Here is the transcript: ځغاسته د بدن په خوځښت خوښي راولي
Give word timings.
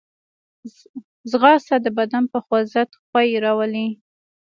ځغاسته 1.31 1.75
د 1.81 1.87
بدن 1.97 2.23
په 2.33 2.37
خوځښت 2.45 2.91
خوښي 2.99 3.31
راولي 3.43 3.87